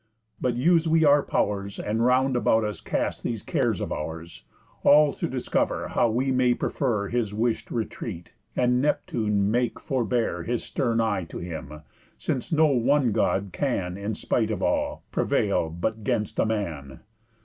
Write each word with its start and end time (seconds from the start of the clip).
But 0.41 0.55
use 0.55 0.87
we 0.87 1.05
our 1.05 1.21
pow'rs, 1.21 1.77
And 1.77 2.03
round 2.03 2.35
about 2.35 2.63
us 2.63 2.81
cast 2.81 3.21
these 3.21 3.43
cares 3.43 3.79
of 3.79 3.91
ours, 3.91 4.45
All 4.81 5.13
to 5.13 5.27
discover 5.27 5.89
how 5.89 6.09
we 6.09 6.31
may 6.31 6.55
prefer 6.55 7.09
His 7.09 7.35
wish'd 7.35 7.71
retreat, 7.71 8.33
and 8.55 8.81
Neptune 8.81 9.51
make 9.51 9.79
forbear 9.79 10.41
His 10.41 10.63
stern 10.63 10.99
eye 11.01 11.25
to 11.25 11.37
him, 11.37 11.81
since 12.17 12.51
no 12.51 12.65
one 12.65 13.11
God 13.11 13.49
can, 13.53 13.95
In 13.95 14.15
spite 14.15 14.49
of 14.49 14.63
all, 14.63 15.03
prevail, 15.11 15.69
but 15.69 16.03
'gainst 16.03 16.39
a 16.39 16.47
man." 16.47 17.01